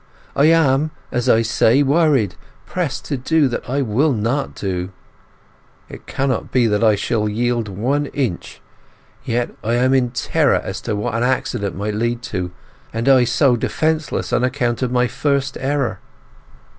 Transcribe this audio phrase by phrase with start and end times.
[0.35, 2.33] I am, as I say, worried,
[2.65, 4.89] pressed to do what I will not do.
[5.89, 8.61] It cannot be that I shall yield one inch,
[9.23, 12.51] yet I am in terror as to what an accident might lead to,
[12.91, 15.99] and I so defenceless on account of my first error.